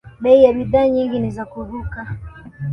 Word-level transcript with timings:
Bei 0.21 0.35
ya 0.43 0.53
bidhaa 0.53 0.87
nyingi 0.87 1.19
ni 1.19 1.31
za 1.31 1.45
kuruka 1.45 2.07